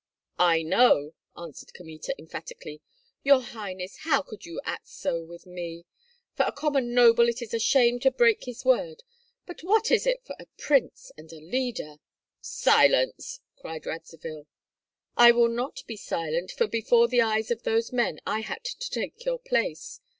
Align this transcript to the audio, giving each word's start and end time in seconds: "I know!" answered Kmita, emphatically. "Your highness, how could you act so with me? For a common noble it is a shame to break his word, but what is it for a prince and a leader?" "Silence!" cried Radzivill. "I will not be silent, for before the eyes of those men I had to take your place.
"I 0.39 0.63
know!" 0.63 1.13
answered 1.37 1.75
Kmita, 1.75 2.15
emphatically. 2.17 2.81
"Your 3.21 3.39
highness, 3.39 3.97
how 3.97 4.23
could 4.23 4.47
you 4.47 4.59
act 4.65 4.87
so 4.87 5.21
with 5.21 5.45
me? 5.45 5.85
For 6.35 6.41
a 6.47 6.51
common 6.51 6.95
noble 6.95 7.29
it 7.29 7.39
is 7.43 7.53
a 7.53 7.59
shame 7.59 7.99
to 7.99 8.09
break 8.09 8.45
his 8.45 8.65
word, 8.65 9.03
but 9.45 9.61
what 9.63 9.91
is 9.91 10.07
it 10.07 10.25
for 10.25 10.35
a 10.39 10.47
prince 10.57 11.11
and 11.17 11.31
a 11.31 11.39
leader?" 11.39 11.97
"Silence!" 12.39 13.41
cried 13.55 13.85
Radzivill. 13.85 14.47
"I 15.15 15.29
will 15.33 15.49
not 15.49 15.83
be 15.85 15.97
silent, 15.97 16.49
for 16.49 16.65
before 16.65 17.07
the 17.07 17.21
eyes 17.21 17.51
of 17.51 17.61
those 17.61 17.93
men 17.93 18.19
I 18.25 18.39
had 18.39 18.63
to 18.63 18.89
take 18.89 19.23
your 19.23 19.37
place. 19.37 20.01